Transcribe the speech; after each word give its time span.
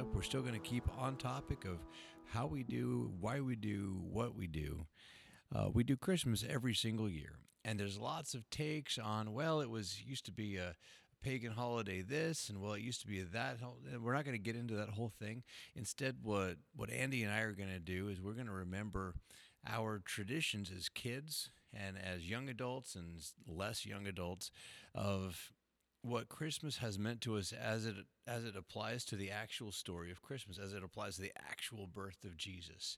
up. 0.00 0.14
We're 0.14 0.22
still 0.22 0.40
going 0.40 0.54
to 0.54 0.60
keep 0.60 0.88
on 0.98 1.16
topic 1.16 1.66
of 1.66 1.84
how 2.24 2.46
we 2.46 2.62
do, 2.62 3.12
why 3.20 3.40
we 3.40 3.54
do, 3.54 4.00
what 4.10 4.34
we 4.34 4.46
do. 4.46 4.86
Uh, 5.54 5.68
we 5.74 5.84
do 5.84 5.94
Christmas 5.94 6.42
every 6.48 6.74
single 6.74 7.08
year, 7.08 7.38
and 7.66 7.78
there's 7.78 7.98
lots 7.98 8.32
of 8.32 8.48
takes 8.48 8.96
on. 8.96 9.34
Well, 9.34 9.60
it 9.60 9.68
was 9.68 10.02
used 10.02 10.24
to 10.24 10.32
be 10.32 10.56
a 10.56 10.74
pagan 11.22 11.52
holiday 11.52 12.00
this, 12.00 12.48
and 12.48 12.62
well, 12.62 12.72
it 12.72 12.80
used 12.80 13.02
to 13.02 13.08
be 13.08 13.20
that. 13.20 13.58
We're 14.00 14.14
not 14.14 14.24
going 14.24 14.36
to 14.36 14.42
get 14.42 14.56
into 14.56 14.74
that 14.76 14.88
whole 14.88 15.12
thing. 15.18 15.42
Instead, 15.76 16.16
what 16.22 16.56
what 16.74 16.90
Andy 16.90 17.22
and 17.22 17.32
I 17.32 17.40
are 17.40 17.52
going 17.52 17.68
to 17.68 17.78
do 17.78 18.08
is 18.08 18.22
we're 18.22 18.32
going 18.32 18.46
to 18.46 18.52
remember 18.52 19.14
our 19.66 20.00
traditions 20.02 20.72
as 20.74 20.88
kids 20.88 21.50
and 21.74 21.98
as 21.98 22.28
young 22.28 22.48
adults 22.48 22.94
and 22.94 23.20
less 23.46 23.84
young 23.84 24.06
adults 24.06 24.50
of 24.94 25.52
what 26.02 26.28
Christmas 26.28 26.78
has 26.78 26.98
meant 26.98 27.20
to 27.22 27.36
us 27.36 27.52
as 27.52 27.84
it 27.84 27.96
as 28.26 28.44
it 28.44 28.56
applies 28.56 29.04
to 29.04 29.16
the 29.16 29.30
actual 29.30 29.72
story 29.72 30.10
of 30.10 30.22
Christmas, 30.22 30.58
as 30.58 30.72
it 30.72 30.82
applies 30.82 31.16
to 31.16 31.22
the 31.22 31.32
actual 31.38 31.86
birth 31.86 32.24
of 32.24 32.36
Jesus. 32.36 32.96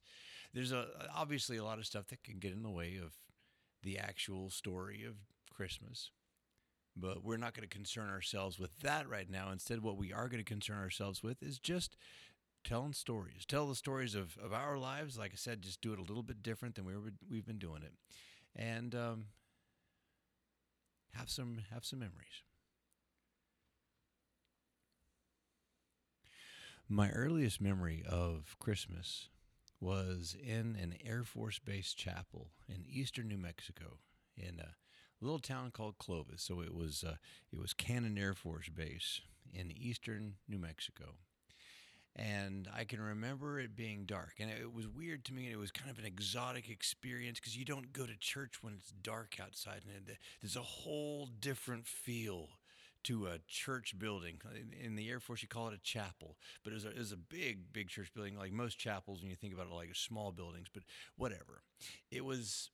There's 0.54 0.72
a 0.72 0.86
obviously 1.14 1.56
a 1.56 1.64
lot 1.64 1.78
of 1.78 1.86
stuff 1.86 2.08
that 2.08 2.22
can 2.22 2.38
get 2.38 2.52
in 2.52 2.62
the 2.62 2.70
way 2.70 2.98
of 3.02 3.14
the 3.82 3.98
actual 3.98 4.50
story 4.50 5.04
of 5.04 5.16
Christmas. 5.52 6.10
But 6.94 7.24
we're 7.24 7.38
not 7.38 7.54
going 7.54 7.66
to 7.66 7.74
concern 7.74 8.10
ourselves 8.10 8.58
with 8.58 8.80
that 8.80 9.08
right 9.08 9.30
now. 9.30 9.50
Instead, 9.50 9.82
what 9.82 9.96
we 9.96 10.12
are 10.12 10.28
going 10.28 10.44
to 10.44 10.48
concern 10.48 10.76
ourselves 10.76 11.22
with 11.22 11.42
is 11.42 11.58
just 11.58 11.96
telling 12.64 12.92
stories. 12.92 13.46
Tell 13.46 13.66
the 13.66 13.74
stories 13.74 14.14
of, 14.14 14.36
of 14.42 14.52
our 14.52 14.76
lives. 14.76 15.18
Like 15.18 15.32
I 15.32 15.36
said, 15.36 15.62
just 15.62 15.80
do 15.80 15.94
it 15.94 15.98
a 15.98 16.02
little 16.02 16.22
bit 16.22 16.42
different 16.42 16.74
than 16.74 16.84
we 16.84 16.94
were, 16.94 17.12
we've 17.30 17.46
been 17.46 17.58
doing 17.58 17.82
it. 17.82 17.94
And 18.54 18.94
um, 18.94 19.24
have 21.14 21.30
some 21.30 21.60
have 21.72 21.84
some 21.84 21.98
memories. 21.98 22.42
My 26.92 27.08
earliest 27.08 27.58
memory 27.58 28.04
of 28.06 28.54
Christmas 28.58 29.30
was 29.80 30.36
in 30.38 30.76
an 30.78 30.94
Air 31.02 31.24
Force 31.24 31.58
Base 31.58 31.94
chapel 31.94 32.48
in 32.68 32.84
eastern 32.86 33.28
New 33.28 33.38
Mexico, 33.38 33.96
in 34.36 34.60
a 34.60 34.74
little 35.22 35.38
town 35.38 35.70
called 35.70 35.96
Clovis. 35.96 36.42
So 36.42 36.60
it 36.60 36.74
was 36.74 37.02
uh, 37.02 37.14
it 37.50 37.58
was 37.58 37.72
Cannon 37.72 38.18
Air 38.18 38.34
Force 38.34 38.68
Base 38.68 39.22
in 39.54 39.72
eastern 39.72 40.34
New 40.46 40.58
Mexico. 40.58 41.14
And 42.14 42.68
I 42.76 42.84
can 42.84 43.00
remember 43.00 43.58
it 43.58 43.74
being 43.74 44.04
dark, 44.04 44.34
and 44.38 44.50
it 44.50 44.74
was 44.74 44.86
weird 44.86 45.24
to 45.24 45.32
me. 45.32 45.44
And 45.44 45.54
it 45.54 45.58
was 45.58 45.70
kind 45.70 45.90
of 45.90 45.98
an 45.98 46.04
exotic 46.04 46.68
experience 46.68 47.40
because 47.40 47.56
you 47.56 47.64
don't 47.64 47.94
go 47.94 48.04
to 48.04 48.18
church 48.18 48.62
when 48.62 48.74
it's 48.74 48.92
dark 49.02 49.38
outside, 49.42 49.80
and 49.96 50.18
there's 50.42 50.56
a 50.56 50.60
whole 50.60 51.30
different 51.40 51.86
feel 51.86 52.50
to 53.04 53.26
a 53.26 53.38
church 53.46 53.98
building. 53.98 54.40
In 54.82 54.96
the 54.96 55.08
Air 55.08 55.20
Force, 55.20 55.42
you 55.42 55.48
call 55.48 55.68
it 55.68 55.74
a 55.74 55.82
chapel, 55.82 56.36
but 56.62 56.72
it 56.72 56.74
was 56.74 56.84
a, 56.84 56.90
it 56.90 56.98
was 56.98 57.12
a 57.12 57.16
big, 57.16 57.72
big 57.72 57.88
church 57.88 58.12
building, 58.14 58.36
like 58.36 58.52
most 58.52 58.78
chapels 58.78 59.20
when 59.20 59.30
you 59.30 59.36
think 59.36 59.54
about 59.54 59.66
it, 59.66 59.72
like 59.72 59.94
small 59.94 60.32
buildings, 60.32 60.68
but 60.72 60.82
whatever. 61.16 61.62
It 62.10 62.24
was 62.24 62.70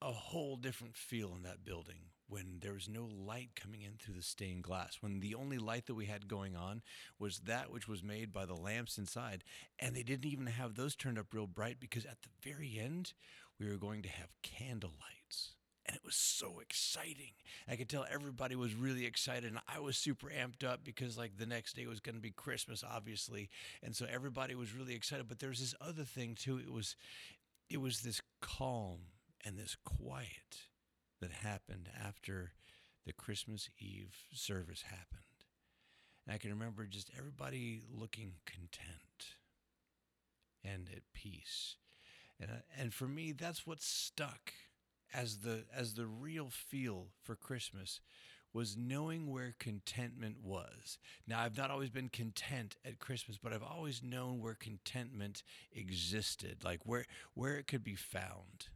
a 0.00 0.12
whole 0.12 0.56
different 0.56 0.96
feel 0.96 1.34
in 1.36 1.42
that 1.44 1.64
building 1.64 2.10
when 2.28 2.58
there 2.60 2.72
was 2.72 2.88
no 2.88 3.04
light 3.04 3.50
coming 3.54 3.82
in 3.82 3.92
through 3.98 4.14
the 4.14 4.22
stained 4.22 4.62
glass, 4.62 4.98
when 5.00 5.20
the 5.20 5.34
only 5.34 5.58
light 5.58 5.86
that 5.86 5.94
we 5.94 6.06
had 6.06 6.26
going 6.26 6.56
on 6.56 6.80
was 7.18 7.40
that 7.40 7.70
which 7.70 7.86
was 7.86 8.02
made 8.02 8.32
by 8.32 8.46
the 8.46 8.54
lamps 8.54 8.96
inside. 8.96 9.44
And 9.78 9.94
they 9.94 10.02
didn't 10.02 10.30
even 10.30 10.46
have 10.46 10.74
those 10.74 10.96
turned 10.96 11.18
up 11.18 11.34
real 11.34 11.46
bright 11.46 11.76
because 11.78 12.06
at 12.06 12.22
the 12.22 12.30
very 12.42 12.78
end, 12.80 13.12
we 13.60 13.68
were 13.68 13.76
going 13.76 14.02
to 14.02 14.08
have 14.08 14.28
candle 14.42 14.94
lights 14.98 15.52
and 15.86 15.96
it 15.96 16.04
was 16.04 16.14
so 16.14 16.60
exciting. 16.60 17.32
I 17.68 17.76
could 17.76 17.88
tell 17.88 18.06
everybody 18.10 18.54
was 18.54 18.74
really 18.74 19.04
excited, 19.04 19.44
and 19.44 19.60
I 19.68 19.80
was 19.80 19.96
super 19.96 20.28
amped 20.28 20.64
up 20.64 20.84
because 20.84 21.18
like 21.18 21.38
the 21.38 21.46
next 21.46 21.74
day 21.74 21.86
was 21.86 22.00
going 22.00 22.14
to 22.14 22.20
be 22.20 22.30
Christmas, 22.30 22.84
obviously, 22.88 23.48
and 23.82 23.94
so 23.94 24.06
everybody 24.12 24.54
was 24.54 24.74
really 24.74 24.94
excited. 24.94 25.28
But 25.28 25.40
there's 25.40 25.60
this 25.60 25.74
other 25.80 26.04
thing 26.04 26.36
too. 26.38 26.58
It 26.58 26.72
was, 26.72 26.96
it 27.68 27.80
was 27.80 28.00
this 28.00 28.20
calm 28.40 28.98
and 29.44 29.58
this 29.58 29.76
quiet 29.84 30.68
that 31.20 31.32
happened 31.32 31.88
after 32.00 32.52
the 33.04 33.12
Christmas 33.12 33.68
Eve 33.78 34.16
service 34.32 34.82
happened. 34.82 35.22
And 36.26 36.34
I 36.34 36.38
can 36.38 36.50
remember 36.50 36.86
just 36.86 37.10
everybody 37.18 37.80
looking 37.90 38.34
content 38.46 39.36
and 40.64 40.88
at 40.94 41.02
peace. 41.12 41.76
And, 42.40 42.50
uh, 42.50 42.54
and 42.78 42.94
for 42.94 43.08
me, 43.08 43.32
that's 43.32 43.66
what 43.66 43.82
stuck 43.82 44.52
as 45.12 45.38
the 45.38 45.64
as 45.74 45.94
the 45.94 46.06
real 46.06 46.48
feel 46.50 47.08
for 47.22 47.34
Christmas 47.34 48.00
was 48.52 48.76
knowing 48.76 49.30
where 49.30 49.54
contentment 49.58 50.36
was. 50.42 50.98
Now 51.26 51.40
I've 51.40 51.56
not 51.56 51.70
always 51.70 51.90
been 51.90 52.10
content 52.10 52.76
at 52.84 52.98
Christmas, 52.98 53.38
but 53.42 53.52
I've 53.52 53.62
always 53.62 54.02
known 54.02 54.40
where 54.40 54.54
contentment 54.54 55.42
existed, 55.72 56.58
like 56.64 56.80
where 56.84 57.06
where 57.34 57.56
it 57.56 57.66
could 57.66 57.84
be 57.84 57.94
found 57.94 58.68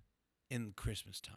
in 0.51 0.73
Christmas 0.77 1.21
time. 1.21 1.37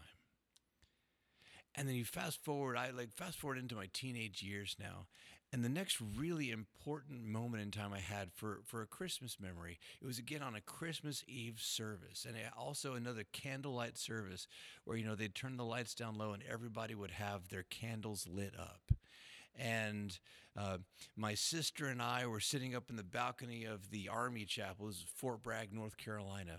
And 1.76 1.88
then 1.88 1.96
you 1.96 2.06
fast 2.06 2.44
forward, 2.44 2.78
I 2.78 2.92
like 2.92 3.14
fast 3.14 3.38
forward 3.38 3.58
into 3.58 3.76
my 3.76 3.90
teenage 3.94 4.42
years 4.42 4.76
now. 4.80 5.08
And 5.52 5.66
the 5.66 5.70
next 5.70 6.00
really 6.16 6.52
important 6.52 7.26
moment 7.26 7.64
in 7.64 7.72
time 7.72 7.92
I 7.92 8.00
had 8.00 8.30
for, 8.36 8.60
for 8.66 8.84
a 8.84 8.88
Christmas 8.88 9.38
memory, 9.40 9.80
it 10.00 10.06
was 10.06 10.20
again 10.20 10.44
on 10.44 10.54
a 10.54 10.62
Christmas 10.62 11.24
Eve 11.28 11.60
service 11.60 12.26
and 12.28 12.38
also 12.56 12.94
another 12.94 13.24
candlelight 13.32 13.98
service 13.98 14.48
where, 14.84 14.96
you 14.96 15.06
know, 15.06 15.16
they'd 15.16 15.34
turn 15.34 15.58
the 15.58 15.66
lights 15.66 15.96
down 15.96 16.18
low 16.20 16.34
and 16.34 16.44
everybody 16.48 16.94
would 16.94 17.12
have 17.12 17.48
their 17.48 17.64
candles 17.64 18.28
lit 18.28 18.54
up. 18.60 18.92
And 19.58 20.18
uh, 20.56 20.78
my 21.16 21.34
sister 21.34 21.88
and 21.88 22.02
I 22.02 22.28
were 22.28 22.40
sitting 22.40 22.76
up 22.76 22.92
in 22.92 22.96
the 22.96 23.04
balcony 23.04 23.66
of 23.66 23.90
the 23.90 24.08
Army 24.08 24.46
Chapel, 24.46 24.86
this 24.86 24.98
is 24.98 25.06
Fort 25.16 25.42
Bragg, 25.42 25.74
North 25.74 25.98
Carolina. 25.98 26.58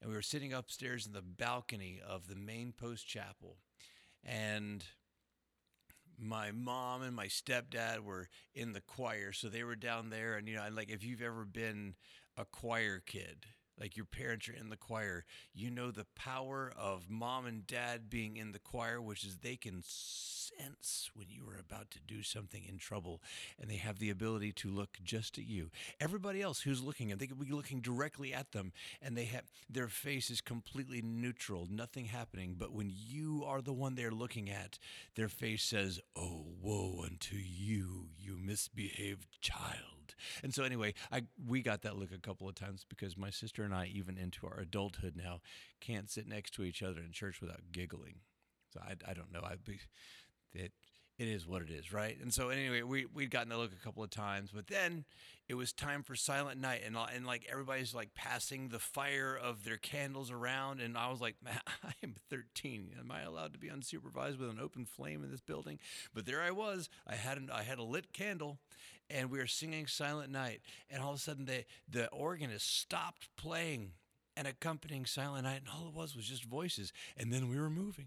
And 0.00 0.10
we 0.10 0.16
were 0.16 0.22
sitting 0.22 0.52
upstairs 0.52 1.06
in 1.06 1.12
the 1.12 1.22
balcony 1.22 2.00
of 2.06 2.26
the 2.26 2.34
main 2.34 2.72
post 2.72 3.06
chapel 3.06 3.58
and 4.24 4.84
my 6.18 6.50
mom 6.52 7.02
and 7.02 7.14
my 7.14 7.26
stepdad 7.26 8.00
were 8.00 8.28
in 8.54 8.72
the 8.72 8.80
choir 8.80 9.32
so 9.32 9.48
they 9.48 9.64
were 9.64 9.76
down 9.76 10.10
there 10.10 10.36
and 10.36 10.48
you 10.48 10.56
know 10.56 10.62
like 10.72 10.90
if 10.90 11.04
you've 11.04 11.22
ever 11.22 11.44
been 11.44 11.94
a 12.36 12.44
choir 12.44 13.02
kid 13.04 13.46
like 13.78 13.96
your 13.96 14.06
parents 14.06 14.48
are 14.48 14.54
in 14.54 14.68
the 14.68 14.76
choir. 14.76 15.24
You 15.54 15.70
know 15.70 15.90
the 15.90 16.06
power 16.14 16.72
of 16.76 17.10
mom 17.10 17.46
and 17.46 17.66
dad 17.66 18.08
being 18.10 18.36
in 18.36 18.52
the 18.52 18.58
choir 18.58 19.00
which 19.00 19.24
is 19.24 19.38
they 19.38 19.56
can 19.56 19.82
sense 19.82 21.10
when 21.14 21.26
you 21.30 21.44
are 21.48 21.58
about 21.58 21.90
to 21.90 21.98
do 22.06 22.22
something 22.22 22.64
in 22.68 22.78
trouble 22.78 23.22
and 23.60 23.70
they 23.70 23.76
have 23.76 23.98
the 23.98 24.10
ability 24.10 24.52
to 24.52 24.68
look 24.68 24.98
just 25.02 25.38
at 25.38 25.46
you. 25.46 25.70
Everybody 26.00 26.42
else 26.42 26.60
who's 26.60 26.82
looking 26.82 27.10
and 27.10 27.20
they 27.20 27.26
could 27.26 27.40
be 27.40 27.52
looking 27.52 27.80
directly 27.80 28.32
at 28.34 28.52
them 28.52 28.72
and 29.02 29.16
they 29.16 29.24
have 29.24 29.44
their 29.68 29.88
face 29.88 30.30
is 30.30 30.40
completely 30.40 31.02
neutral 31.02 31.66
nothing 31.70 32.06
happening. 32.06 32.56
But 32.58 32.72
when 32.72 32.92
you 32.94 33.44
are 33.46 33.62
the 33.62 33.72
one 33.72 33.94
they're 33.94 34.10
looking 34.10 34.50
at 34.50 34.78
their 35.14 35.28
face 35.28 35.62
says 35.62 36.00
oh 36.16 36.44
woe 36.60 37.02
unto 37.04 37.36
you 37.36 38.08
you 38.18 38.36
misbehaved 38.36 39.40
child 39.40 40.03
and 40.42 40.54
so 40.54 40.64
anyway 40.64 40.92
i 41.12 41.22
we 41.46 41.62
got 41.62 41.82
that 41.82 41.96
look 41.96 42.12
a 42.12 42.18
couple 42.18 42.48
of 42.48 42.54
times 42.54 42.84
because 42.88 43.16
my 43.16 43.30
sister 43.30 43.62
and 43.62 43.74
i 43.74 43.86
even 43.86 44.18
into 44.18 44.46
our 44.46 44.58
adulthood 44.60 45.14
now 45.16 45.40
can't 45.80 46.10
sit 46.10 46.26
next 46.26 46.52
to 46.54 46.62
each 46.62 46.82
other 46.82 47.00
in 47.00 47.12
church 47.12 47.40
without 47.40 47.60
giggling 47.72 48.16
so 48.74 48.80
I, 48.82 49.10
I 49.10 49.14
don't 49.14 49.32
know. 49.32 49.40
I 49.42 49.54
be 49.64 49.78
it 50.52 50.72
it 51.18 51.28
is 51.28 51.46
what 51.46 51.62
it 51.62 51.70
is, 51.70 51.92
right? 51.92 52.16
And 52.20 52.34
so 52.34 52.48
anyway, 52.48 52.82
we 52.82 53.06
we'd 53.06 53.30
gotten 53.30 53.48
the 53.48 53.56
look 53.56 53.72
a 53.72 53.84
couple 53.84 54.02
of 54.02 54.10
times, 54.10 54.50
but 54.52 54.66
then 54.66 55.04
it 55.48 55.54
was 55.54 55.72
time 55.72 56.02
for 56.02 56.16
Silent 56.16 56.60
Night, 56.60 56.82
and 56.84 56.96
uh, 56.96 57.06
and 57.14 57.24
like 57.24 57.46
everybody's 57.50 57.94
like 57.94 58.14
passing 58.14 58.68
the 58.68 58.80
fire 58.80 59.38
of 59.40 59.64
their 59.64 59.76
candles 59.76 60.30
around, 60.30 60.80
and 60.80 60.98
I 60.98 61.10
was 61.10 61.20
like, 61.20 61.36
man, 61.44 61.60
I 61.84 61.92
am 62.02 62.14
13. 62.30 62.96
Am 62.98 63.10
I 63.12 63.22
allowed 63.22 63.52
to 63.52 63.58
be 63.58 63.68
unsupervised 63.68 64.38
with 64.38 64.50
an 64.50 64.58
open 64.60 64.84
flame 64.86 65.22
in 65.22 65.30
this 65.30 65.40
building? 65.40 65.78
But 66.12 66.26
there 66.26 66.42
I 66.42 66.50
was. 66.50 66.88
I 67.06 67.14
had 67.14 67.38
an, 67.38 67.48
I 67.52 67.62
had 67.62 67.78
a 67.78 67.84
lit 67.84 68.12
candle, 68.12 68.58
and 69.08 69.30
we 69.30 69.38
were 69.38 69.46
singing 69.46 69.86
Silent 69.86 70.32
Night, 70.32 70.62
and 70.90 71.00
all 71.00 71.10
of 71.10 71.16
a 71.16 71.20
sudden 71.20 71.44
the 71.44 71.64
the 71.88 72.08
organist 72.08 72.76
stopped 72.76 73.28
playing 73.36 73.92
and 74.36 74.48
accompanying 74.48 75.06
Silent 75.06 75.44
Night, 75.44 75.60
and 75.60 75.68
all 75.68 75.86
it 75.86 75.94
was 75.94 76.16
was 76.16 76.26
just 76.26 76.44
voices, 76.44 76.92
and 77.16 77.32
then 77.32 77.48
we 77.48 77.60
were 77.60 77.70
moving 77.70 78.06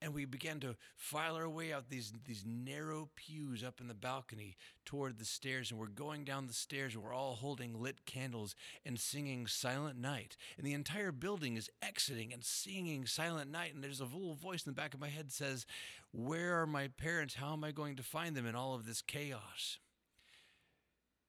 and 0.00 0.14
we 0.14 0.24
began 0.24 0.60
to 0.60 0.76
file 0.96 1.36
our 1.36 1.48
way 1.48 1.72
out 1.72 1.88
these 1.88 2.12
these 2.26 2.44
narrow 2.46 3.08
pews 3.16 3.62
up 3.62 3.80
in 3.80 3.88
the 3.88 3.94
balcony 3.94 4.56
toward 4.84 5.18
the 5.18 5.24
stairs 5.24 5.70
and 5.70 5.80
we're 5.80 5.86
going 5.86 6.24
down 6.24 6.46
the 6.46 6.52
stairs 6.52 6.94
and 6.94 7.02
we're 7.02 7.14
all 7.14 7.36
holding 7.36 7.80
lit 7.80 8.04
candles 8.06 8.54
and 8.84 8.98
singing 8.98 9.46
silent 9.46 9.98
night. 9.98 10.36
And 10.56 10.66
the 10.66 10.74
entire 10.74 11.12
building 11.12 11.56
is 11.56 11.70
exiting 11.82 12.32
and 12.32 12.44
singing 12.44 13.06
silent 13.06 13.50
night 13.50 13.74
and 13.74 13.82
there's 13.82 14.00
a 14.00 14.04
little 14.04 14.34
voice 14.34 14.64
in 14.64 14.70
the 14.70 14.80
back 14.80 14.94
of 14.94 15.00
my 15.00 15.08
head 15.08 15.32
says 15.32 15.66
where 16.12 16.60
are 16.60 16.66
my 16.66 16.88
parents? 16.88 17.34
How 17.34 17.52
am 17.52 17.64
i 17.64 17.72
going 17.72 17.96
to 17.96 18.02
find 18.02 18.36
them 18.36 18.46
in 18.46 18.54
all 18.54 18.74
of 18.74 18.86
this 18.86 19.02
chaos 19.02 19.78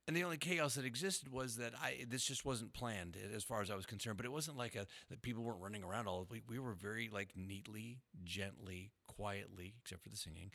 and 0.08 0.16
the 0.16 0.24
only 0.24 0.38
chaos 0.38 0.76
that 0.76 0.86
existed 0.86 1.32
was 1.32 1.56
that 1.56 1.74
I 1.82 2.06
this 2.08 2.26
just 2.26 2.46
wasn't 2.46 2.74
planned 2.74 3.18
as 3.34 3.44
far 3.44 3.62
as 3.62 3.72
I 3.72 3.76
was 3.76 3.88
concerned. 3.88 4.18
But 4.18 4.26
it 4.26 4.32
wasn't 4.32 4.58
like 4.58 4.76
a 4.76 4.86
that 5.10 5.22
people 5.22 5.44
weren't 5.44 5.62
running 5.62 5.84
around 5.84 6.08
all. 6.08 6.28
We 6.30 6.42
we 6.48 6.60
were 6.60 6.74
very 6.74 7.10
like 7.12 7.30
neatly, 7.36 8.00
gently, 8.24 8.92
quietly, 9.08 9.76
except 9.82 10.04
for 10.04 10.10
the 10.10 10.18
singing, 10.18 10.52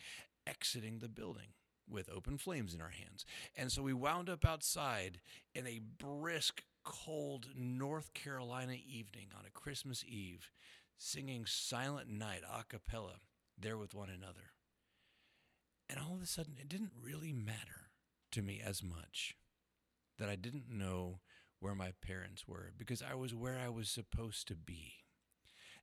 exiting 0.46 0.98
the 0.98 1.08
building 1.08 1.48
with 1.88 2.08
open 2.14 2.38
flames 2.38 2.74
in 2.74 2.80
our 2.80 2.90
hands. 2.90 3.24
And 3.56 3.72
so 3.72 3.82
we 3.82 3.92
wound 3.92 4.30
up 4.30 4.44
outside 4.44 5.20
in 5.52 5.66
a 5.66 5.80
brisk, 5.80 6.62
cold 6.84 7.48
North 7.56 8.14
Carolina 8.14 8.74
evening 8.74 9.28
on 9.36 9.44
a 9.44 9.50
Christmas 9.50 10.04
Eve, 10.06 10.50
singing 10.96 11.44
Silent 11.44 12.08
Night 12.08 12.42
a 12.48 12.62
cappella 12.62 13.16
there 13.58 13.76
with 13.76 13.94
one 13.94 14.10
another. 14.10 14.52
And 15.88 15.98
all 15.98 16.14
of 16.14 16.22
a 16.22 16.26
sudden, 16.26 16.54
it 16.60 16.68
didn't 16.68 16.92
really 17.02 17.32
matter 17.32 17.90
to 18.30 18.42
me 18.42 18.62
as 18.64 18.80
much 18.80 19.34
that 20.20 20.28
I 20.28 20.36
didn't 20.36 20.68
know 20.70 21.18
where 21.58 21.74
my 21.74 21.92
parents 22.06 22.46
were 22.46 22.72
because 22.78 23.02
I 23.02 23.14
was 23.14 23.34
where 23.34 23.58
I 23.58 23.68
was 23.68 23.88
supposed 23.88 24.46
to 24.48 24.54
be. 24.54 24.92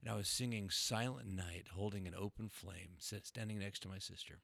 And 0.00 0.10
I 0.10 0.16
was 0.16 0.28
singing 0.28 0.70
Silent 0.70 1.26
Night, 1.26 1.66
holding 1.74 2.06
an 2.06 2.14
open 2.16 2.48
flame, 2.48 2.90
standing 2.98 3.58
next 3.58 3.80
to 3.80 3.88
my 3.88 3.98
sister. 3.98 4.38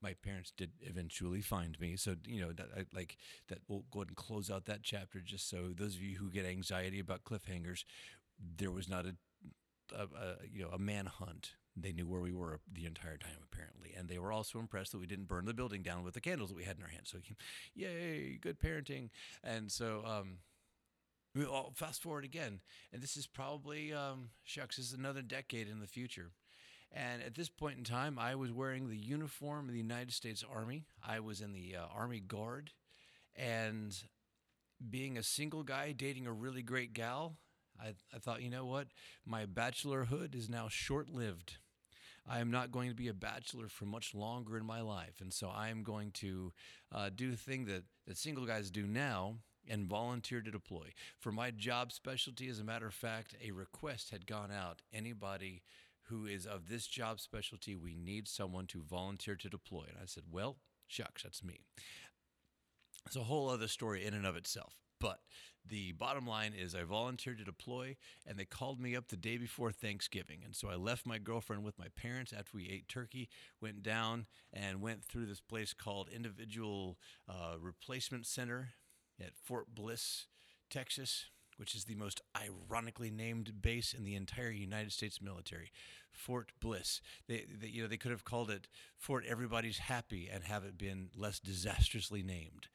My 0.00 0.14
parents 0.14 0.52
did 0.56 0.70
eventually 0.80 1.40
find 1.40 1.78
me, 1.80 1.96
so 1.96 2.14
you 2.26 2.40
know 2.40 2.52
that 2.52 2.68
I, 2.76 2.84
like 2.94 3.16
that. 3.48 3.58
We'll 3.66 3.84
go 3.90 4.00
ahead 4.00 4.08
and 4.08 4.16
close 4.16 4.50
out 4.50 4.66
that 4.66 4.82
chapter, 4.82 5.20
just 5.20 5.48
so 5.48 5.72
those 5.74 5.96
of 5.96 6.02
you 6.02 6.18
who 6.18 6.30
get 6.30 6.44
anxiety 6.44 7.00
about 7.00 7.24
cliffhangers, 7.24 7.84
there 8.38 8.70
was 8.70 8.88
not 8.88 9.06
a, 9.06 9.16
a, 9.96 10.02
a 10.02 10.36
you 10.52 10.62
know 10.62 10.68
a 10.68 10.78
manhunt 10.78 11.52
they 11.76 11.92
knew 11.92 12.06
where 12.06 12.20
we 12.20 12.32
were 12.32 12.60
the 12.72 12.86
entire 12.86 13.16
time, 13.16 13.38
apparently. 13.42 13.92
And 13.96 14.08
they 14.08 14.18
were 14.18 14.32
also 14.32 14.58
impressed 14.58 14.92
that 14.92 14.98
we 15.00 15.06
didn't 15.06 15.28
burn 15.28 15.44
the 15.44 15.54
building 15.54 15.82
down 15.82 16.04
with 16.04 16.14
the 16.14 16.20
candles 16.20 16.50
that 16.50 16.56
we 16.56 16.64
had 16.64 16.76
in 16.76 16.82
our 16.82 16.88
hands. 16.88 17.10
So, 17.10 17.18
yay, 17.74 18.38
good 18.40 18.60
parenting. 18.60 19.10
And 19.42 19.70
so, 19.70 20.02
um, 20.06 20.38
we 21.34 21.44
all 21.44 21.72
fast 21.74 22.02
forward 22.02 22.24
again. 22.24 22.60
And 22.92 23.02
this 23.02 23.16
is 23.16 23.26
probably, 23.26 23.92
um, 23.92 24.30
shucks, 24.44 24.76
this 24.76 24.86
is 24.86 24.92
another 24.92 25.22
decade 25.22 25.68
in 25.68 25.80
the 25.80 25.86
future. 25.86 26.30
And 26.92 27.22
at 27.22 27.34
this 27.34 27.48
point 27.48 27.76
in 27.76 27.82
time, 27.82 28.18
I 28.20 28.36
was 28.36 28.52
wearing 28.52 28.88
the 28.88 28.96
uniform 28.96 29.66
of 29.66 29.72
the 29.72 29.80
United 29.80 30.12
States 30.12 30.44
Army. 30.48 30.84
I 31.04 31.18
was 31.18 31.40
in 31.40 31.52
the 31.52 31.74
uh, 31.76 31.86
Army 31.92 32.20
Guard. 32.20 32.70
And 33.34 33.96
being 34.90 35.18
a 35.18 35.22
single 35.24 35.64
guy 35.64 35.90
dating 35.90 36.28
a 36.28 36.32
really 36.32 36.62
great 36.62 36.92
gal, 36.92 37.34
I, 37.80 37.94
I 38.14 38.18
thought, 38.18 38.42
you 38.42 38.50
know 38.50 38.64
what? 38.64 38.88
My 39.26 39.44
bachelorhood 39.44 40.36
is 40.36 40.48
now 40.48 40.68
short 40.70 41.10
lived. 41.10 41.56
I 42.28 42.40
am 42.40 42.50
not 42.50 42.72
going 42.72 42.88
to 42.88 42.94
be 42.94 43.08
a 43.08 43.14
bachelor 43.14 43.68
for 43.68 43.84
much 43.84 44.14
longer 44.14 44.56
in 44.56 44.64
my 44.64 44.80
life. 44.80 45.20
And 45.20 45.32
so 45.32 45.50
I 45.54 45.68
am 45.68 45.82
going 45.82 46.10
to 46.12 46.52
uh, 46.92 47.10
do 47.14 47.30
the 47.30 47.36
thing 47.36 47.66
that, 47.66 47.84
that 48.06 48.16
single 48.16 48.46
guys 48.46 48.70
do 48.70 48.86
now 48.86 49.36
and 49.68 49.86
volunteer 49.86 50.40
to 50.40 50.50
deploy. 50.50 50.92
For 51.18 51.32
my 51.32 51.50
job 51.50 51.92
specialty, 51.92 52.48
as 52.48 52.60
a 52.60 52.64
matter 52.64 52.86
of 52.86 52.94
fact, 52.94 53.36
a 53.42 53.50
request 53.50 54.10
had 54.10 54.26
gone 54.26 54.50
out. 54.50 54.82
Anybody 54.92 55.62
who 56.08 56.26
is 56.26 56.46
of 56.46 56.68
this 56.68 56.86
job 56.86 57.20
specialty, 57.20 57.74
we 57.74 57.94
need 57.94 58.28
someone 58.28 58.66
to 58.68 58.82
volunteer 58.82 59.36
to 59.36 59.48
deploy. 59.48 59.84
And 59.88 59.98
I 60.02 60.06
said, 60.06 60.24
well, 60.30 60.56
shucks, 60.86 61.22
that's 61.22 61.42
me. 61.42 61.60
It's 63.06 63.16
a 63.16 63.24
whole 63.24 63.48
other 63.48 63.68
story 63.68 64.04
in 64.04 64.14
and 64.14 64.26
of 64.26 64.36
itself. 64.36 64.74
But 65.00 65.20
the 65.68 65.92
bottom 65.92 66.26
line 66.26 66.52
is, 66.56 66.74
I 66.74 66.82
volunteered 66.82 67.38
to 67.38 67.44
deploy, 67.44 67.96
and 68.26 68.38
they 68.38 68.44
called 68.44 68.80
me 68.80 68.94
up 68.94 69.08
the 69.08 69.16
day 69.16 69.36
before 69.36 69.72
Thanksgiving. 69.72 70.40
And 70.44 70.54
so 70.54 70.68
I 70.68 70.74
left 70.74 71.06
my 71.06 71.18
girlfriend 71.18 71.64
with 71.64 71.78
my 71.78 71.88
parents 71.96 72.32
after 72.32 72.56
we 72.56 72.68
ate 72.68 72.88
turkey, 72.88 73.28
went 73.60 73.82
down 73.82 74.26
and 74.52 74.82
went 74.82 75.04
through 75.04 75.26
this 75.26 75.40
place 75.40 75.72
called 75.72 76.08
Individual 76.14 76.98
uh, 77.28 77.54
Replacement 77.58 78.26
Center 78.26 78.70
at 79.20 79.36
Fort 79.36 79.74
Bliss, 79.74 80.26
Texas, 80.68 81.26
which 81.56 81.74
is 81.74 81.84
the 81.84 81.94
most 81.94 82.20
ironically 82.36 83.10
named 83.10 83.62
base 83.62 83.94
in 83.94 84.04
the 84.04 84.16
entire 84.16 84.50
United 84.50 84.92
States 84.92 85.20
military. 85.22 85.70
Fort 86.12 86.52
Bliss. 86.60 87.00
They, 87.26 87.46
they, 87.48 87.68
you 87.68 87.82
know, 87.82 87.88
they 87.88 87.96
could 87.96 88.10
have 88.10 88.24
called 88.24 88.50
it 88.50 88.68
Fort 88.96 89.24
Everybody's 89.26 89.78
Happy 89.78 90.28
and 90.32 90.44
have 90.44 90.64
it 90.64 90.76
been 90.76 91.10
less 91.16 91.40
disastrously 91.40 92.22
named. 92.22 92.68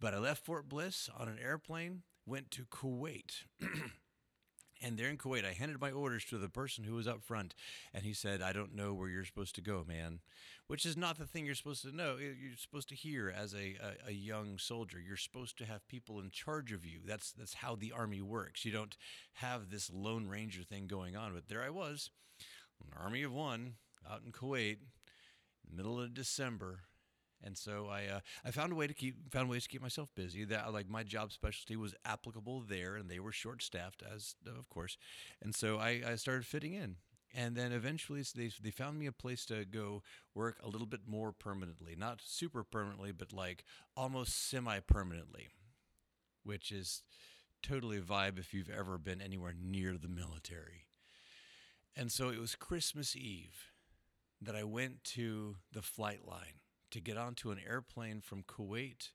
But 0.00 0.14
I 0.14 0.18
left 0.18 0.44
Fort 0.44 0.68
Bliss 0.68 1.08
on 1.18 1.28
an 1.28 1.38
airplane 1.42 2.02
went 2.26 2.50
to 2.52 2.64
Kuwait. 2.64 3.44
and 4.82 4.98
there 4.98 5.08
in 5.08 5.16
Kuwait, 5.16 5.44
I 5.44 5.52
handed 5.52 5.80
my 5.80 5.90
orders 5.90 6.24
to 6.26 6.38
the 6.38 6.48
person 6.48 6.84
who 6.84 6.94
was 6.94 7.06
up 7.06 7.22
front, 7.22 7.54
and 7.94 8.04
he 8.04 8.12
said, 8.12 8.42
I 8.42 8.52
don't 8.52 8.74
know 8.74 8.92
where 8.92 9.08
you're 9.08 9.24
supposed 9.24 9.54
to 9.54 9.60
go, 9.60 9.84
man. 9.86 10.20
Which 10.66 10.84
is 10.84 10.96
not 10.96 11.16
the 11.16 11.26
thing 11.26 11.46
you're 11.46 11.54
supposed 11.54 11.82
to 11.82 11.94
know. 11.94 12.16
You're 12.16 12.56
supposed 12.56 12.88
to 12.88 12.96
hear 12.96 13.32
as 13.34 13.54
a, 13.54 13.76
a, 14.06 14.08
a 14.08 14.12
young 14.12 14.58
soldier. 14.58 14.98
You're 15.00 15.16
supposed 15.16 15.56
to 15.58 15.64
have 15.64 15.86
people 15.86 16.18
in 16.18 16.30
charge 16.30 16.72
of 16.72 16.84
you. 16.84 16.98
That's, 17.06 17.32
that's 17.32 17.54
how 17.54 17.76
the 17.76 17.92
Army 17.92 18.20
works. 18.20 18.64
You 18.64 18.72
don't 18.72 18.96
have 19.34 19.70
this 19.70 19.90
Lone 19.92 20.26
Ranger 20.26 20.62
thing 20.62 20.88
going 20.88 21.16
on. 21.16 21.32
But 21.32 21.48
there 21.48 21.62
I 21.62 21.70
was, 21.70 22.10
an 22.80 22.98
army 23.00 23.22
of 23.22 23.32
one 23.32 23.74
out 24.10 24.22
in 24.24 24.32
Kuwait, 24.32 24.78
middle 25.72 26.00
of 26.00 26.14
December, 26.14 26.80
and 27.46 27.56
so 27.56 27.88
I 27.90 28.06
uh, 28.16 28.20
I 28.44 28.50
found 28.50 28.72
a 28.72 28.74
way 28.74 28.86
to 28.86 28.94
keep 28.94 29.32
found 29.32 29.48
ways 29.48 29.62
to 29.62 29.68
keep 29.68 29.82
myself 29.82 30.10
busy. 30.14 30.44
That 30.44 30.72
like 30.72 30.90
my 30.90 31.04
job 31.04 31.32
specialty 31.32 31.76
was 31.76 31.94
applicable 32.04 32.64
there, 32.68 32.96
and 32.96 33.08
they 33.08 33.20
were 33.20 33.32
short 33.32 33.62
staffed 33.62 34.02
as 34.02 34.34
of 34.46 34.68
course. 34.68 34.98
And 35.40 35.54
so 35.54 35.78
I, 35.78 36.02
I 36.06 36.14
started 36.16 36.44
fitting 36.44 36.74
in. 36.74 36.96
And 37.34 37.54
then 37.54 37.72
eventually 37.72 38.22
they, 38.34 38.50
they 38.62 38.70
found 38.70 38.98
me 38.98 39.04
a 39.04 39.12
place 39.12 39.44
to 39.46 39.66
go 39.66 40.02
work 40.34 40.56
a 40.64 40.68
little 40.68 40.86
bit 40.86 41.00
more 41.06 41.32
permanently. 41.32 41.94
Not 41.94 42.22
super 42.24 42.64
permanently, 42.64 43.12
but 43.12 43.32
like 43.32 43.64
almost 43.94 44.48
semi 44.48 44.80
permanently, 44.80 45.48
which 46.44 46.72
is 46.72 47.02
totally 47.62 47.98
a 47.98 48.00
vibe 48.00 48.38
if 48.38 48.54
you've 48.54 48.70
ever 48.70 48.96
been 48.96 49.20
anywhere 49.20 49.54
near 49.60 49.98
the 49.98 50.08
military. 50.08 50.86
And 51.94 52.10
so 52.10 52.30
it 52.30 52.38
was 52.38 52.54
Christmas 52.54 53.14
Eve 53.14 53.72
that 54.40 54.56
I 54.56 54.64
went 54.64 55.04
to 55.04 55.56
the 55.72 55.82
flight 55.82 56.26
line 56.26 56.60
to 56.96 57.02
get 57.02 57.18
onto 57.18 57.50
an 57.50 57.60
airplane 57.68 58.22
from 58.22 58.42
Kuwait 58.42 59.10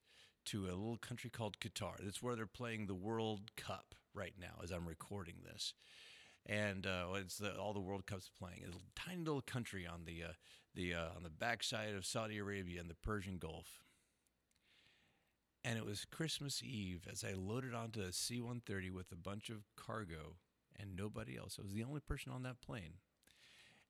to 0.45 0.65
a 0.65 0.77
little 0.77 0.97
country 0.97 1.31
called 1.31 1.59
Qatar. 1.59 1.95
That's 1.99 2.21
where 2.21 2.35
they're 2.35 2.45
playing 2.45 2.85
the 2.85 2.93
World 2.93 3.51
Cup 3.57 3.95
right 4.13 4.35
now 4.39 4.61
as 4.63 4.69
I'm 4.69 4.87
recording 4.87 5.37
this. 5.43 5.73
And 6.45 6.85
uh, 6.85 7.07
it's 7.15 7.39
the, 7.39 7.55
all 7.57 7.73
the 7.73 7.79
World 7.79 8.05
Cups 8.05 8.29
playing. 8.39 8.61
It's 8.67 8.75
a 8.75 8.99
tiny 8.99 9.23
little 9.23 9.41
country 9.41 9.87
on 9.87 10.05
the 10.05 10.23
uh, 10.29 10.33
the 10.75 10.93
uh, 10.93 11.09
on 11.15 11.23
the 11.23 11.29
backside 11.29 11.95
of 11.95 12.05
Saudi 12.05 12.37
Arabia 12.37 12.79
and 12.79 12.89
the 12.89 12.95
Persian 12.95 13.37
Gulf. 13.37 13.83
And 15.63 15.77
it 15.77 15.85
was 15.85 16.05
Christmas 16.05 16.61
Eve 16.63 17.07
as 17.11 17.23
I 17.23 17.33
loaded 17.33 17.73
onto 17.73 18.01
a 18.01 18.11
C-130 18.11 18.91
with 18.91 19.11
a 19.11 19.15
bunch 19.15 19.49
of 19.49 19.65
cargo 19.75 20.37
and 20.79 20.95
nobody 20.95 21.37
else. 21.37 21.57
I 21.59 21.63
was 21.63 21.73
the 21.73 21.83
only 21.83 21.99
person 21.99 22.31
on 22.31 22.43
that 22.43 22.61
plane, 22.61 22.95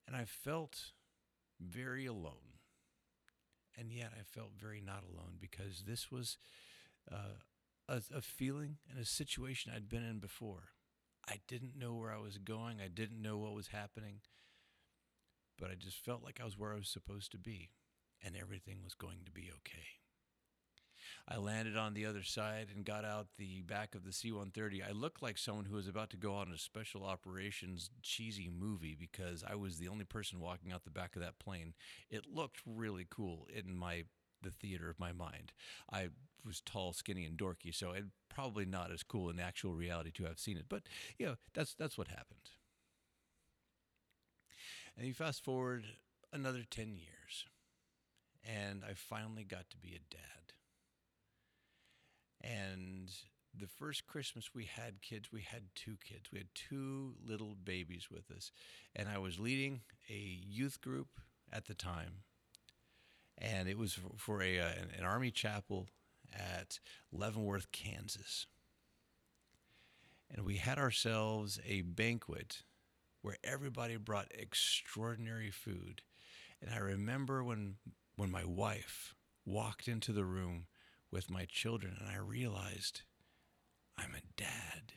and 0.06 0.16
I 0.16 0.24
felt 0.24 0.92
very 1.60 2.04
alone 2.04 2.52
and 3.78 3.92
yet 3.92 4.12
I 4.18 4.22
felt 4.22 4.50
very 4.58 4.80
not 4.80 5.04
alone 5.04 5.36
because 5.40 5.84
this 5.86 6.10
was 6.10 6.38
uh, 7.10 7.40
a, 7.88 8.02
a 8.14 8.20
feeling 8.20 8.76
and 8.90 8.98
a 8.98 9.04
situation 9.04 9.72
I'd 9.74 9.88
been 9.88 10.04
in 10.04 10.18
before. 10.18 10.68
I 11.28 11.40
didn't 11.46 11.78
know 11.78 11.94
where 11.94 12.12
I 12.12 12.18
was 12.18 12.38
going, 12.38 12.80
I 12.80 12.88
didn't 12.88 13.22
know 13.22 13.38
what 13.38 13.54
was 13.54 13.68
happening, 13.68 14.20
but 15.58 15.70
I 15.70 15.74
just 15.74 15.98
felt 15.98 16.24
like 16.24 16.40
I 16.40 16.44
was 16.44 16.58
where 16.58 16.72
I 16.72 16.78
was 16.78 16.88
supposed 16.88 17.30
to 17.32 17.38
be, 17.38 17.70
and 18.24 18.36
everything 18.36 18.78
was 18.82 18.94
going 18.94 19.18
to 19.24 19.30
be 19.30 19.50
okay. 19.58 20.01
I 21.28 21.36
landed 21.36 21.76
on 21.76 21.94
the 21.94 22.06
other 22.06 22.22
side 22.22 22.68
and 22.74 22.84
got 22.84 23.04
out 23.04 23.28
the 23.38 23.62
back 23.62 23.94
of 23.94 24.04
the 24.04 24.12
C 24.12 24.32
130. 24.32 24.82
I 24.82 24.90
looked 24.90 25.22
like 25.22 25.38
someone 25.38 25.66
who 25.66 25.76
was 25.76 25.86
about 25.86 26.10
to 26.10 26.16
go 26.16 26.34
on 26.34 26.50
a 26.52 26.58
special 26.58 27.04
operations 27.04 27.90
cheesy 28.02 28.50
movie 28.50 28.96
because 28.98 29.44
I 29.48 29.54
was 29.54 29.78
the 29.78 29.88
only 29.88 30.04
person 30.04 30.40
walking 30.40 30.72
out 30.72 30.84
the 30.84 30.90
back 30.90 31.14
of 31.14 31.22
that 31.22 31.38
plane. 31.38 31.74
It 32.10 32.26
looked 32.26 32.60
really 32.66 33.06
cool 33.08 33.46
in 33.54 33.76
my 33.76 34.04
the 34.42 34.50
theater 34.50 34.90
of 34.90 34.98
my 34.98 35.12
mind. 35.12 35.52
I 35.92 36.08
was 36.44 36.60
tall, 36.60 36.92
skinny, 36.92 37.24
and 37.24 37.38
dorky, 37.38 37.72
so 37.72 37.92
it 37.92 38.04
probably 38.28 38.64
not 38.64 38.90
as 38.90 39.04
cool 39.04 39.30
in 39.30 39.38
actual 39.38 39.74
reality 39.74 40.10
to 40.12 40.24
have 40.24 40.40
seen 40.40 40.56
it. 40.56 40.66
But 40.68 40.82
you 41.18 41.26
know, 41.26 41.36
that's 41.54 41.74
that's 41.74 41.96
what 41.96 42.08
happened. 42.08 42.50
And 44.96 45.06
you 45.06 45.14
fast 45.14 45.44
forward 45.44 45.84
another 46.32 46.64
ten 46.68 46.96
years, 46.96 47.46
and 48.44 48.82
I 48.84 48.94
finally 48.94 49.44
got 49.44 49.70
to 49.70 49.78
be 49.78 49.94
a 49.94 50.14
dad. 50.14 50.41
And 52.42 53.10
the 53.58 53.66
first 53.66 54.06
Christmas 54.06 54.50
we 54.54 54.64
had 54.64 55.00
kids, 55.00 55.30
we 55.32 55.42
had 55.42 55.62
two 55.74 55.96
kids. 56.04 56.30
We 56.32 56.38
had 56.38 56.48
two 56.54 57.14
little 57.24 57.54
babies 57.62 58.08
with 58.10 58.30
us. 58.30 58.50
And 58.96 59.08
I 59.08 59.18
was 59.18 59.38
leading 59.38 59.82
a 60.08 60.40
youth 60.46 60.80
group 60.80 61.08
at 61.52 61.66
the 61.66 61.74
time. 61.74 62.24
And 63.38 63.68
it 63.68 63.78
was 63.78 63.98
for 64.16 64.42
a, 64.42 64.58
uh, 64.58 64.72
an 64.98 65.04
Army 65.04 65.30
chapel 65.30 65.88
at 66.32 66.78
Leavenworth, 67.12 67.72
Kansas. 67.72 68.46
And 70.30 70.46
we 70.46 70.56
had 70.56 70.78
ourselves 70.78 71.60
a 71.66 71.82
banquet 71.82 72.62
where 73.20 73.36
everybody 73.44 73.96
brought 73.96 74.32
extraordinary 74.34 75.50
food. 75.50 76.02
And 76.60 76.74
I 76.74 76.78
remember 76.78 77.44
when, 77.44 77.76
when 78.16 78.30
my 78.30 78.44
wife 78.44 79.14
walked 79.44 79.88
into 79.88 80.12
the 80.12 80.24
room 80.24 80.66
with 81.12 81.30
my 81.30 81.44
children, 81.44 81.96
and 82.00 82.08
I 82.08 82.16
realized 82.16 83.02
I'm 83.98 84.14
a 84.14 84.40
dad, 84.40 84.94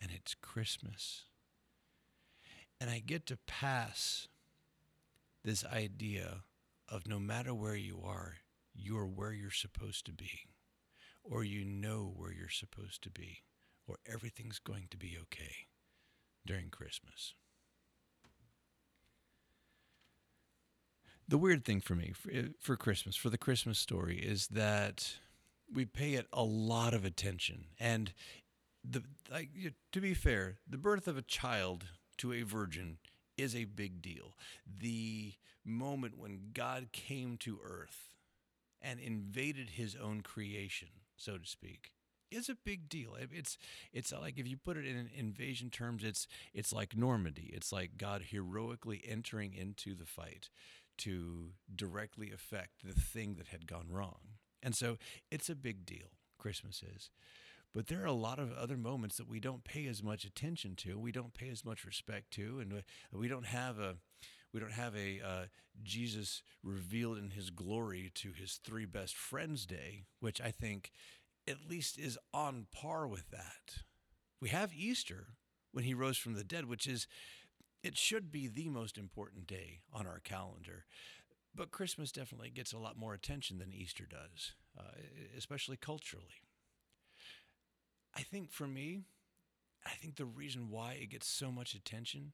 and 0.00 0.10
it's 0.14 0.34
Christmas. 0.34 1.24
And 2.80 2.90
I 2.90 3.02
get 3.04 3.26
to 3.26 3.38
pass 3.46 4.28
this 5.42 5.64
idea 5.64 6.42
of 6.88 7.06
no 7.06 7.18
matter 7.18 7.54
where 7.54 7.76
you 7.76 8.02
are, 8.04 8.36
you 8.74 8.98
are 8.98 9.06
where 9.06 9.32
you're 9.32 9.50
supposed 9.50 10.04
to 10.06 10.12
be, 10.12 10.40
or 11.24 11.42
you 11.44 11.64
know 11.64 12.12
where 12.14 12.32
you're 12.32 12.48
supposed 12.48 13.02
to 13.02 13.10
be, 13.10 13.38
or 13.86 13.96
everything's 14.06 14.58
going 14.58 14.86
to 14.90 14.96
be 14.98 15.16
okay 15.22 15.66
during 16.46 16.68
Christmas. 16.68 17.34
The 21.30 21.38
weird 21.38 21.64
thing 21.64 21.80
for 21.80 21.94
me 21.94 22.12
for, 22.12 22.28
eh, 22.32 22.42
for 22.58 22.76
Christmas, 22.76 23.14
for 23.14 23.30
the 23.30 23.38
Christmas 23.38 23.78
story, 23.78 24.18
is 24.18 24.48
that 24.48 25.14
we 25.72 25.84
pay 25.84 26.14
it 26.14 26.26
a 26.32 26.42
lot 26.42 26.92
of 26.92 27.04
attention. 27.04 27.66
And 27.78 28.12
the 28.82 29.04
like, 29.30 29.50
to 29.92 30.00
be 30.00 30.12
fair, 30.12 30.58
the 30.68 30.76
birth 30.76 31.06
of 31.06 31.16
a 31.16 31.22
child 31.22 31.84
to 32.16 32.32
a 32.32 32.42
virgin 32.42 32.98
is 33.36 33.54
a 33.54 33.64
big 33.64 34.02
deal. 34.02 34.34
The 34.66 35.34
moment 35.64 36.18
when 36.18 36.50
God 36.52 36.88
came 36.90 37.36
to 37.38 37.60
earth 37.64 38.08
and 38.82 38.98
invaded 38.98 39.70
his 39.70 39.94
own 39.94 40.22
creation, 40.22 40.88
so 41.16 41.38
to 41.38 41.46
speak, 41.46 41.92
is 42.32 42.48
a 42.48 42.56
big 42.56 42.88
deal. 42.88 43.16
It's 43.16 43.56
it's 43.92 44.12
like 44.12 44.36
if 44.36 44.48
you 44.48 44.56
put 44.56 44.76
it 44.76 44.84
in 44.84 45.08
invasion 45.16 45.70
terms, 45.70 46.02
it's 46.02 46.26
it's 46.52 46.72
like 46.72 46.96
Normandy. 46.96 47.52
It's 47.54 47.70
like 47.70 47.98
God 47.98 48.22
heroically 48.30 49.00
entering 49.06 49.54
into 49.54 49.94
the 49.94 50.06
fight 50.06 50.48
to 51.00 51.50
directly 51.74 52.30
affect 52.32 52.84
the 52.84 52.98
thing 52.98 53.34
that 53.36 53.48
had 53.48 53.66
gone 53.66 53.88
wrong. 53.90 54.18
And 54.62 54.74
so 54.74 54.98
it's 55.30 55.48
a 55.48 55.54
big 55.54 55.86
deal. 55.86 56.08
Christmas 56.38 56.82
is. 56.82 57.10
But 57.72 57.86
there 57.86 58.02
are 58.02 58.06
a 58.06 58.12
lot 58.12 58.38
of 58.38 58.52
other 58.52 58.76
moments 58.76 59.16
that 59.16 59.28
we 59.28 59.38
don't 59.38 59.62
pay 59.62 59.86
as 59.86 60.02
much 60.02 60.24
attention 60.24 60.74
to, 60.76 60.98
we 60.98 61.12
don't 61.12 61.34
pay 61.34 61.48
as 61.50 61.64
much 61.64 61.84
respect 61.84 62.32
to, 62.32 62.58
and 62.58 62.82
we 63.12 63.28
don't 63.28 63.46
have 63.46 63.78
a 63.78 63.96
we 64.52 64.58
don't 64.58 64.72
have 64.72 64.96
a 64.96 65.20
uh, 65.24 65.44
Jesus 65.84 66.42
revealed 66.64 67.18
in 67.18 67.30
His 67.30 67.50
glory 67.50 68.10
to 68.16 68.32
His 68.32 68.58
three 68.64 68.86
best 68.86 69.14
friends 69.14 69.66
day, 69.66 70.06
which 70.18 70.40
I 70.40 70.50
think 70.50 70.90
at 71.48 71.68
least 71.68 71.98
is 71.98 72.18
on 72.34 72.66
par 72.72 73.06
with 73.06 73.30
that. 73.30 73.84
We 74.40 74.48
have 74.48 74.74
Easter 74.74 75.28
when 75.70 75.84
He 75.84 75.94
rose 75.94 76.18
from 76.18 76.34
the 76.34 76.42
dead, 76.42 76.64
which 76.64 76.88
is 76.88 77.06
it 77.82 77.96
should 77.96 78.30
be 78.30 78.46
the 78.46 78.68
most 78.68 78.98
important 78.98 79.46
day 79.46 79.80
on 79.92 80.06
our 80.06 80.20
calendar. 80.20 80.84
But 81.54 81.70
Christmas 81.70 82.12
definitely 82.12 82.50
gets 82.50 82.72
a 82.72 82.78
lot 82.78 82.96
more 82.96 83.14
attention 83.14 83.58
than 83.58 83.72
Easter 83.72 84.06
does, 84.08 84.52
uh, 84.78 85.00
especially 85.36 85.76
culturally. 85.76 86.44
I 88.14 88.22
think 88.22 88.50
for 88.50 88.66
me, 88.66 89.02
I 89.84 89.90
think 89.90 90.16
the 90.16 90.24
reason 90.24 90.70
why 90.70 90.92
it 90.94 91.10
gets 91.10 91.26
so 91.26 91.50
much 91.50 91.74
attention 91.74 92.32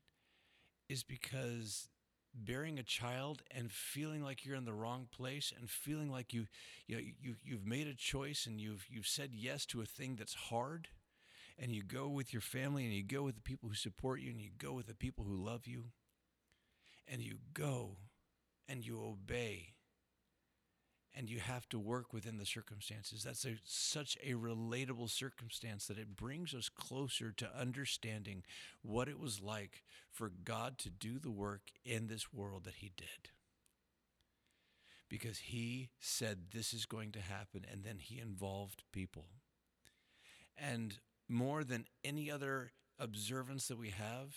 is 0.89 1.03
because 1.03 1.89
bearing 2.35 2.79
a 2.79 2.83
child 2.83 3.43
and 3.51 3.73
feeling 3.73 4.23
like 4.23 4.45
you're 4.45 4.57
in 4.57 4.65
the 4.67 4.75
wrong 4.75 5.09
place 5.11 5.53
and 5.59 5.71
feeling 5.71 6.11
like 6.11 6.35
you 6.35 6.47
you 6.87 6.97
know, 6.97 7.03
you 7.21 7.37
you've 7.43 7.67
made 7.67 7.87
a 7.87 7.95
choice 7.95 8.47
and 8.47 8.61
you've 8.61 8.87
you've 8.91 9.07
said 9.07 9.31
yes 9.33 9.65
to 9.67 9.81
a 9.81 9.87
thing 9.87 10.17
that's 10.17 10.35
hard 10.35 10.89
and 11.59 11.75
you 11.75 11.83
go 11.83 12.09
with 12.09 12.33
your 12.33 12.43
family 12.43 12.85
and 12.85 12.93
you 12.93 13.03
go 13.03 13.23
with 13.23 13.35
the 13.35 13.41
people 13.41 13.69
who 13.69 13.75
support 13.75 14.21
you 14.21 14.31
and 14.31 14.41
you 14.41 14.51
go 14.59 14.73
with 14.73 14.87
the 14.87 14.95
people 14.95 15.25
who 15.25 15.35
love 15.35 15.67
you 15.67 15.87
and 17.09 17.23
you 17.23 17.39
go 17.55 17.97
and 18.69 18.85
you 18.85 19.01
obey 19.03 19.75
and 21.17 21.31
you 21.31 21.39
have 21.41 21.67
to 21.71 21.79
work 21.79 22.13
within 22.13 22.37
the 22.37 22.45
circumstances. 22.45 23.23
That's 23.23 23.47
a, 23.47 23.55
such 23.65 24.19
a 24.23 24.35
relatable 24.35 25.09
circumstance 25.09 25.87
that 25.87 25.99
it 25.99 26.15
brings 26.15 26.53
us 26.53 26.69
closer 26.69 27.33
to 27.33 27.59
understanding 27.59 28.43
what 28.83 29.09
it 29.09 29.19
was 29.19 29.41
like 29.41 29.83
for 30.13 30.31
God 30.45 30.77
to 30.79 30.91
do 30.91 31.19
the 31.19 31.31
work 31.31 31.71
in 31.87 32.09
this 32.09 32.35
world 32.35 32.65
that 32.65 32.77
He 32.77 32.93
did. 32.95 33.31
Because 35.09 35.39
He 35.39 35.89
said 35.99 36.51
this 36.53 36.75
is 36.75 36.85
going 36.85 37.13
to 37.13 37.21
happen, 37.21 37.65
and 37.71 37.83
then 37.83 37.99
He 37.99 38.21
involved 38.21 38.83
people. 38.93 39.29
And 40.59 40.99
more 41.29 41.65
than 41.65 41.87
any 42.05 42.31
other 42.31 42.73
observance 42.99 43.69
that 43.69 43.79
we 43.79 43.91
have, 43.91 44.35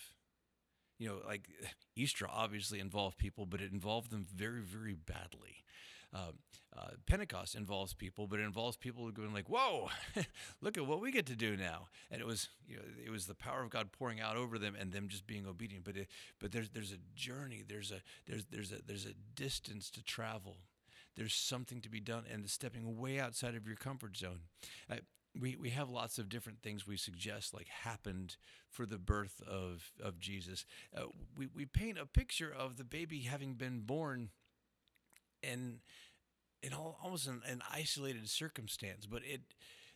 you 0.98 1.08
know, 1.08 1.20
like 1.26 1.48
Easter 1.96 2.26
obviously 2.30 2.78
involved 2.78 3.16
people, 3.16 3.46
but 3.46 3.60
it 3.60 3.72
involved 3.72 4.10
them 4.10 4.26
very, 4.32 4.60
very 4.60 4.94
badly. 4.94 5.64
Uh, 6.12 6.32
uh, 6.76 6.90
Pentecost 7.06 7.54
involves 7.54 7.94
people, 7.94 8.26
but 8.26 8.40
it 8.40 8.44
involves 8.44 8.76
people 8.76 9.10
going 9.10 9.32
like, 9.32 9.48
"Whoa, 9.48 9.90
look 10.60 10.76
at 10.76 10.86
what 10.86 11.00
we 11.00 11.12
get 11.12 11.26
to 11.26 11.36
do 11.36 11.56
now!" 11.56 11.88
And 12.10 12.20
it 12.20 12.26
was, 12.26 12.48
you 12.66 12.76
know, 12.76 12.82
it 13.04 13.10
was 13.10 13.26
the 13.26 13.34
power 13.34 13.62
of 13.62 13.70
God 13.70 13.92
pouring 13.92 14.20
out 14.20 14.36
over 14.36 14.58
them 14.58 14.76
and 14.78 14.92
them 14.92 15.08
just 15.08 15.26
being 15.26 15.46
obedient. 15.46 15.84
But 15.84 15.96
it, 15.96 16.08
but 16.40 16.52
there's 16.52 16.70
there's 16.70 16.92
a 16.92 16.98
journey, 17.14 17.62
there's 17.66 17.92
a 17.92 18.02
there's 18.26 18.44
there's 18.50 18.72
a 18.72 18.80
there's 18.86 19.06
a 19.06 19.14
distance 19.34 19.90
to 19.90 20.02
travel. 20.02 20.56
There's 21.16 21.34
something 21.34 21.80
to 21.80 21.88
be 21.88 22.00
done, 22.00 22.24
and 22.32 22.44
the 22.44 22.48
stepping 22.48 22.96
way 22.96 23.18
outside 23.18 23.54
of 23.54 23.66
your 23.66 23.76
comfort 23.76 24.16
zone. 24.16 24.40
Uh, 24.90 24.96
we, 25.38 25.56
we 25.56 25.70
have 25.70 25.90
lots 25.90 26.18
of 26.18 26.28
different 26.28 26.60
things 26.62 26.86
we 26.86 26.96
suggest 26.96 27.54
like 27.54 27.68
happened 27.68 28.36
for 28.68 28.86
the 28.86 28.98
birth 28.98 29.40
of, 29.46 29.92
of 30.02 30.18
Jesus. 30.18 30.64
Uh, 30.96 31.04
we, 31.36 31.48
we 31.54 31.66
paint 31.66 31.98
a 31.98 32.06
picture 32.06 32.52
of 32.56 32.76
the 32.76 32.84
baby 32.84 33.20
having 33.20 33.54
been 33.54 33.80
born 33.80 34.30
in, 35.42 35.80
in 36.62 36.72
all, 36.72 36.98
almost 37.02 37.26
an, 37.26 37.42
an 37.46 37.62
isolated 37.72 38.28
circumstance, 38.28 39.06
but 39.06 39.22
it 39.24 39.42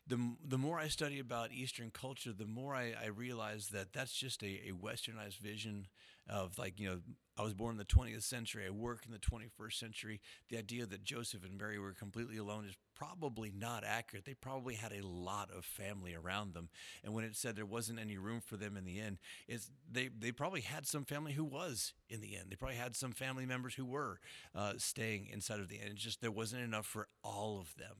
the 0.06 0.18
the 0.46 0.58
more 0.58 0.78
I 0.78 0.88
study 0.88 1.18
about 1.18 1.50
Eastern 1.50 1.90
culture, 1.90 2.32
the 2.32 2.46
more 2.46 2.74
I, 2.74 2.92
I 3.02 3.06
realize 3.06 3.68
that 3.68 3.94
that's 3.94 4.12
just 4.12 4.42
a, 4.42 4.68
a 4.68 4.72
westernized 4.72 5.38
vision 5.38 5.86
of 6.28 6.58
like 6.58 6.78
you 6.80 6.88
know 6.88 6.98
I 7.36 7.42
was 7.42 7.54
born 7.54 7.72
in 7.72 7.78
the 7.78 7.84
20th 7.84 8.22
century. 8.22 8.64
I 8.66 8.70
work 8.70 9.04
in 9.06 9.12
the 9.12 9.18
21st 9.18 9.72
century. 9.72 10.20
The 10.50 10.58
idea 10.58 10.86
that 10.86 11.02
Joseph 11.02 11.44
and 11.44 11.58
Mary 11.58 11.78
were 11.78 11.92
completely 11.92 12.36
alone 12.36 12.64
is 12.64 12.76
probably 12.94 13.52
not 13.56 13.82
accurate. 13.84 14.24
They 14.24 14.34
probably 14.34 14.74
had 14.74 14.92
a 14.92 15.04
lot 15.04 15.50
of 15.50 15.64
family 15.64 16.14
around 16.14 16.54
them. 16.54 16.68
And 17.02 17.12
when 17.12 17.24
it 17.24 17.34
said 17.34 17.56
there 17.56 17.66
wasn't 17.66 17.98
any 17.98 18.16
room 18.16 18.40
for 18.40 18.56
them 18.56 18.76
in 18.76 18.84
the 18.84 19.00
end, 19.00 19.18
is 19.48 19.70
they, 19.90 20.10
they 20.16 20.30
probably 20.30 20.60
had 20.60 20.86
some 20.86 21.04
family 21.04 21.32
who 21.32 21.44
was 21.44 21.92
in 22.08 22.20
the 22.20 22.36
end. 22.36 22.46
They 22.50 22.56
probably 22.56 22.76
had 22.76 22.94
some 22.94 23.10
family 23.10 23.46
members 23.46 23.74
who 23.74 23.84
were 23.84 24.20
uh, 24.54 24.74
staying 24.76 25.28
inside 25.32 25.58
of 25.58 25.68
the 25.68 25.80
end. 25.80 25.90
It's 25.94 26.02
just 26.04 26.20
there 26.20 26.30
wasn't 26.30 26.62
enough 26.62 26.86
for 26.86 27.08
all 27.24 27.58
of 27.58 27.74
them. 27.76 27.96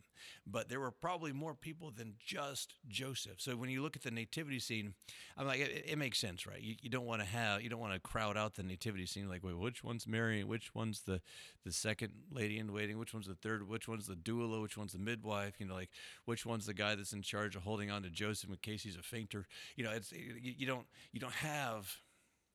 But 0.47 0.69
there 0.69 0.81
were 0.81 0.93
probably 0.93 1.33
more 1.33 1.55
people 1.55 1.91
than 1.91 2.15
just 2.25 2.75
Joseph. 2.89 3.41
So 3.41 3.57
when 3.57 3.71
you 3.71 3.83
look 3.83 3.97
at 3.97 4.03
the 4.03 4.11
nativity 4.11 4.61
scene, 4.61 4.95
I'm 5.37 5.47
like, 5.47 5.61
it, 5.61 5.87
it 5.89 5.99
makes 5.99 6.19
sense, 6.19 6.47
right? 6.47 6.61
You, 6.61 6.77
you 6.81 6.89
don't 6.89 7.07
want 7.07 7.21
to 7.21 7.27
have, 7.27 7.63
you 7.63 7.69
don't 7.69 7.81
want 7.81 7.95
to 7.95 8.01
crowd 8.15 8.37
out 8.37 8.55
the 8.55 8.63
nativity 8.63 9.07
scene 9.07 9.29
like, 9.29 9.43
wait, 9.43 9.59
which 9.59 9.83
one's 9.83 10.07
Mary? 10.07 10.45
Which 10.45 10.73
one's 10.73 11.01
the, 11.01 11.21
the 11.65 11.73
second 11.73 12.13
lady 12.31 12.59
in 12.59 12.73
waiting? 12.73 12.97
Which 12.97 13.13
one's 13.13 13.27
the 13.27 13.35
third? 13.35 13.69
Which 13.69 13.89
one's 13.89 14.07
the 14.07 14.15
doula? 14.15 14.63
Which 14.63 14.77
one's 14.77 14.93
the 14.93 15.01
midwife? 15.01 15.55
You 15.59 15.67
know, 15.67 15.75
like 15.75 15.91
which 16.25 16.47
one's 16.47 16.67
the 16.67 16.75
guy 16.75 16.95
that's 16.95 17.13
in 17.13 17.23
charge 17.23 17.57
of 17.57 17.63
holding 17.63 17.91
on 17.91 18.05
to 18.05 18.11
Joseph 18.11 18.51
in 18.51 18.57
case 18.57 18.85
he's 18.85 18.95
a 18.95 19.03
fainter? 19.03 19.49
You 19.75 19.83
know, 19.83 19.91
it's 19.91 20.13
you, 20.13 20.37
you 20.41 20.65
don't 20.65 20.87
you 21.13 21.19
don't 21.19 21.33
have 21.33 21.97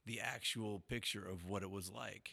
the 0.06 0.22
actual 0.22 0.82
picture 0.88 1.28
of 1.28 1.46
what 1.46 1.62
it 1.62 1.70
was 1.70 1.92
like. 1.92 2.30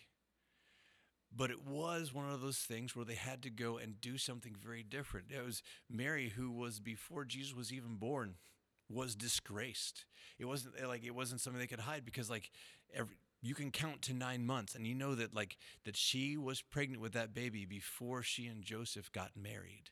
But 1.35 1.51
it 1.51 1.67
was 1.67 2.15
one 2.15 2.31
of 2.31 2.41
those 2.41 2.59
things 2.59 2.95
where 2.95 3.05
they 3.05 3.17
had 3.17 3.43
to 3.43 3.51
go 3.51 3.77
and 3.77 4.01
do 4.01 4.19
something 4.19 4.55
very 4.57 4.85
different. 4.85 5.33
It 5.37 5.45
was 5.45 5.65
Mary 5.91 6.29
who 6.37 6.53
was 6.53 6.79
before 6.79 7.25
Jesus 7.25 7.57
was 7.57 7.73
even 7.73 7.97
born 7.97 8.37
was 8.89 9.15
disgraced. 9.15 10.05
It 10.39 10.45
wasn't 10.45 10.75
like 10.87 11.05
it 11.05 11.15
wasn't 11.15 11.41
something 11.41 11.61
they 11.61 11.67
could 11.67 11.81
hide 11.81 12.05
because 12.05 12.31
like 12.31 12.51
every 12.95 13.17
you 13.43 13.55
can 13.55 13.71
count 13.71 14.03
to 14.03 14.15
nine 14.15 14.45
months 14.45 14.75
and 14.75 14.87
you 14.87 14.95
know 14.95 15.15
that 15.15 15.35
like 15.35 15.57
that 15.85 15.97
she 15.97 16.37
was 16.37 16.63
pregnant 16.63 17.01
with 17.01 17.13
that 17.13 17.35
baby 17.35 17.65
before 17.65 18.23
she 18.23 18.47
and 18.47 18.63
joseph 18.63 19.11
got 19.13 19.31
married. 19.37 19.91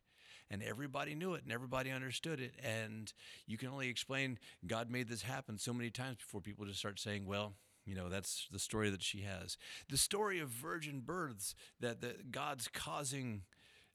And 0.50 0.62
everybody 0.62 1.14
knew 1.14 1.34
it 1.34 1.42
and 1.42 1.52
everybody 1.52 1.90
understood 1.90 2.40
it 2.40 2.54
and 2.62 3.12
you 3.46 3.56
can 3.56 3.68
only 3.68 3.88
explain 3.88 4.38
god 4.66 4.90
made 4.90 5.08
this 5.08 5.22
happen 5.22 5.58
so 5.58 5.72
many 5.72 5.90
times 5.90 6.18
before 6.18 6.40
people 6.40 6.66
just 6.66 6.78
start 6.78 6.98
saying 6.98 7.26
well 7.26 7.54
you 7.84 7.94
know 7.94 8.08
that's 8.08 8.48
the 8.50 8.58
story 8.58 8.90
that 8.90 9.02
she 9.02 9.22
has. 9.22 9.56
The 9.90 9.98
story 9.98 10.40
of 10.40 10.48
virgin 10.48 11.00
births 11.00 11.54
that 11.80 12.00
the, 12.00 12.16
god's 12.30 12.68
causing 12.68 13.42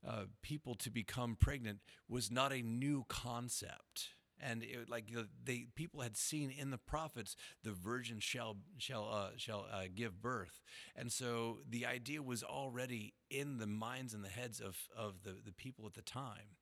uh, 0.08 0.26
people 0.42 0.76
to 0.76 0.90
become 0.90 1.36
pregnant 1.36 1.80
was 2.08 2.32
not 2.32 2.54
a 2.54 2.62
new 2.62 3.06
concept 3.10 4.10
and 4.40 4.64
it, 4.64 4.90
like 4.90 5.06
they 5.44 5.68
people 5.76 6.02
had 6.02 6.18
seen 6.18 6.52
in 6.52 6.72
the 6.72 6.78
prophets 6.78 7.36
the 7.64 7.72
virgin 7.72 8.20
shall 8.20 8.58
shall 8.78 9.10
uh, 9.12 9.30
shall 9.38 9.66
uh, 9.72 9.84
give 9.94 10.22
birth. 10.22 10.62
And 10.96 11.12
so 11.12 11.60
the 11.68 11.86
idea 11.86 12.22
was 12.22 12.44
already 12.44 13.14
in 13.30 13.58
the 13.58 13.68
minds 13.68 14.14
and 14.14 14.24
the 14.24 14.30
heads 14.30 14.60
of 14.60 14.78
of 14.96 15.24
the 15.24 15.38
the 15.44 15.54
people 15.54 15.86
at 15.86 15.94
the 15.94 16.02
time. 16.02 16.56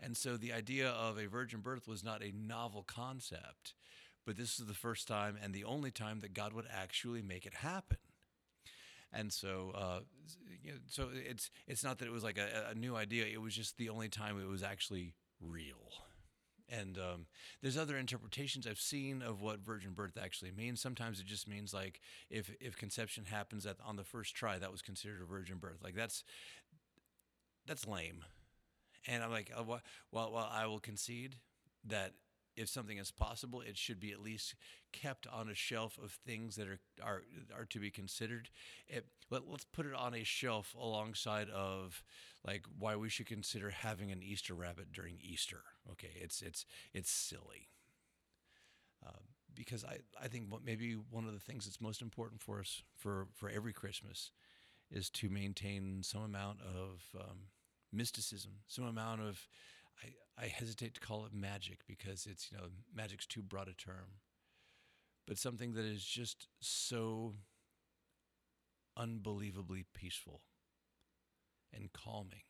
And 0.00 0.16
so 0.16 0.36
the 0.36 0.52
idea 0.52 0.88
of 0.88 1.16
a 1.16 1.26
virgin 1.26 1.60
birth 1.60 1.86
was 1.86 2.02
not 2.02 2.22
a 2.22 2.32
novel 2.32 2.82
concept 2.82 3.74
but 4.24 4.36
this 4.36 4.58
is 4.58 4.66
the 4.66 4.74
first 4.74 5.08
time 5.08 5.36
and 5.42 5.52
the 5.52 5.64
only 5.64 5.90
time 5.90 6.20
that 6.20 6.34
God 6.34 6.52
would 6.52 6.66
actually 6.72 7.22
make 7.22 7.46
it 7.46 7.54
happen. 7.54 7.98
And 9.12 9.32
so 9.32 9.72
uh, 9.74 10.00
you 10.62 10.72
know, 10.72 10.78
so 10.86 11.08
it's 11.12 11.50
it's 11.66 11.84
not 11.84 11.98
that 11.98 12.06
it 12.06 12.12
was 12.12 12.24
like 12.24 12.38
a, 12.38 12.70
a 12.70 12.74
new 12.74 12.96
idea. 12.96 13.26
It 13.26 13.40
was 13.40 13.54
just 13.54 13.76
the 13.76 13.90
only 13.90 14.08
time 14.08 14.40
it 14.40 14.48
was 14.48 14.62
actually 14.62 15.14
real 15.40 15.92
And 16.72 16.96
um, 16.96 17.26
there's 17.60 17.76
other 17.76 17.98
interpretations 17.98 18.66
I've 18.66 18.80
seen 18.80 19.20
of 19.20 19.42
what 19.42 19.60
virgin 19.60 19.92
birth 19.92 20.16
actually 20.20 20.52
means. 20.52 20.80
Sometimes 20.80 21.20
it 21.20 21.26
just 21.26 21.46
means 21.46 21.74
like 21.74 22.00
if 22.30 22.50
if 22.60 22.76
conception 22.76 23.26
happens 23.26 23.66
at 23.66 23.76
on 23.84 23.96
the 23.96 24.04
first 24.04 24.34
try, 24.34 24.58
that 24.58 24.72
was 24.72 24.80
considered 24.80 25.20
a 25.20 25.26
virgin 25.26 25.58
birth. 25.58 25.82
Like 25.84 25.94
that's 25.94 26.24
that's 27.66 27.86
lame. 27.86 28.24
And 29.06 29.22
I'm 29.22 29.30
like, 29.30 29.52
uh, 29.56 29.64
well, 29.64 29.80
well, 30.10 30.50
I 30.50 30.66
will 30.66 30.78
concede 30.78 31.36
that 31.84 32.12
if 32.56 32.68
something 32.68 32.98
is 32.98 33.10
possible, 33.10 33.60
it 33.60 33.76
should 33.76 34.00
be 34.00 34.12
at 34.12 34.22
least 34.22 34.54
kept 34.92 35.26
on 35.26 35.48
a 35.48 35.54
shelf 35.54 35.98
of 36.02 36.12
things 36.12 36.56
that 36.56 36.68
are 36.68 36.80
are 37.02 37.22
are 37.56 37.64
to 37.66 37.78
be 37.78 37.90
considered. 37.90 38.50
It, 38.88 39.06
let, 39.30 39.48
let's 39.48 39.64
put 39.64 39.86
it 39.86 39.94
on 39.94 40.14
a 40.14 40.24
shelf 40.24 40.74
alongside 40.78 41.48
of 41.50 42.02
like 42.46 42.64
why 42.78 42.96
we 42.96 43.08
should 43.08 43.26
consider 43.26 43.70
having 43.70 44.10
an 44.10 44.22
Easter 44.22 44.54
rabbit 44.54 44.92
during 44.92 45.18
Easter. 45.20 45.62
Okay, 45.90 46.12
it's 46.16 46.42
it's 46.42 46.66
it's 46.92 47.10
silly. 47.10 47.68
Uh, 49.04 49.18
because 49.54 49.84
I, 49.84 49.98
I 50.22 50.28
think 50.28 50.46
maybe 50.64 50.94
one 50.94 51.26
of 51.26 51.32
the 51.32 51.40
things 51.40 51.64
that's 51.64 51.80
most 51.80 52.02
important 52.02 52.40
for 52.40 52.60
us 52.60 52.82
for, 52.96 53.26
for 53.34 53.50
every 53.50 53.72
Christmas 53.72 54.30
is 54.90 55.10
to 55.10 55.28
maintain 55.28 56.02
some 56.02 56.22
amount 56.22 56.60
of 56.62 57.02
um, 57.20 57.38
mysticism, 57.92 58.52
some 58.66 58.84
amount 58.84 59.20
of 59.20 59.48
I, 60.38 60.46
hesitate 60.46 60.94
to 60.94 61.00
call 61.00 61.26
it 61.26 61.32
magic 61.32 61.80
because 61.86 62.26
it's 62.26 62.50
you 62.50 62.58
know 62.58 62.64
magic's 62.94 63.26
too 63.26 63.42
broad 63.42 63.68
a 63.68 63.74
term, 63.74 64.20
but 65.26 65.38
something 65.38 65.74
that 65.74 65.84
is 65.84 66.04
just 66.04 66.48
so 66.60 67.34
unbelievably 68.96 69.86
peaceful 69.94 70.40
and 71.72 71.92
calming. 71.92 72.42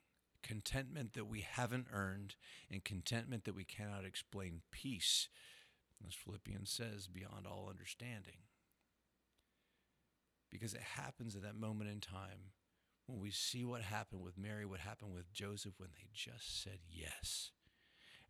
Contentment 0.43 1.13
that 1.13 1.27
we 1.27 1.41
haven't 1.41 1.87
earned, 1.93 2.35
and 2.69 2.83
contentment 2.83 3.45
that 3.45 3.55
we 3.55 3.63
cannot 3.65 4.05
explain. 4.05 4.63
Peace, 4.73 5.29
as 6.07 6.15
Philippians 6.15 6.69
says, 6.69 7.07
beyond 7.07 7.47
all 7.47 7.69
understanding. 7.71 8.39
Because 10.51 10.75
it 10.75 10.83
happens 10.97 11.37
at 11.37 11.43
that 11.43 11.55
moment 11.55 11.91
in 11.91 12.01
time 12.01 12.51
when 13.07 13.21
we 13.21 13.31
see 13.31 13.65
what 13.65 13.83
happened 13.83 14.23
with 14.23 14.39
Mary, 14.39 14.67
what 14.67 14.81
happened 14.81 15.15
with 15.15 15.33
Joseph 15.33 15.75
when 15.79 15.91
they 15.95 16.09
just 16.13 16.63
said 16.63 16.79
yes, 16.91 17.53